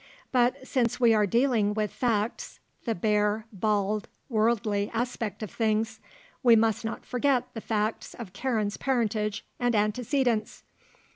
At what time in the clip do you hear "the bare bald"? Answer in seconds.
2.85-4.07